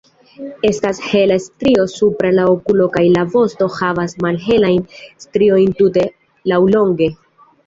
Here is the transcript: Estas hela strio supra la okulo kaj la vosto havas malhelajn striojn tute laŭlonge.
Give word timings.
Estas 0.67 0.99
hela 1.07 1.35
strio 1.43 1.83
supra 1.95 2.31
la 2.37 2.45
okulo 2.53 2.87
kaj 2.95 3.03
la 3.17 3.27
vosto 3.35 3.69
havas 3.77 4.17
malhelajn 4.27 4.81
striojn 5.27 5.77
tute 5.85 6.09
laŭlonge. 6.55 7.13